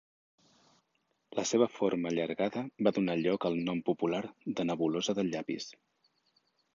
La 1.39 1.43
seva 1.49 1.67
forma 1.73 2.09
allargada 2.11 2.63
va 2.87 2.93
donar 2.95 3.17
lloc 3.21 3.45
al 3.49 3.59
nom 3.67 3.83
popular 3.91 4.23
de 4.61 4.65
nebulosa 4.71 5.17
del 5.21 5.31
llapis. 5.37 5.69